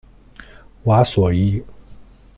[0.83, 1.63] 瓦索伊。